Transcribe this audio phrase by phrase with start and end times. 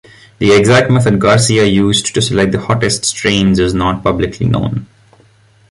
[0.39, 4.87] The exact method Garcia used to select the hottest strains is not publicly known.